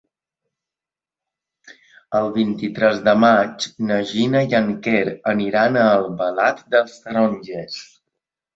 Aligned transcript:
El 2.19 2.29
vint-i-tres 2.37 3.03
de 3.09 3.15
maig 3.25 3.67
na 3.91 3.99
Gina 4.15 4.43
i 4.49 4.59
en 4.63 4.73
Quer 4.89 5.05
aniran 5.35 5.81
a 5.85 5.87
Albalat 6.01 6.67
dels 6.77 6.99
Tarongers. 7.07 7.81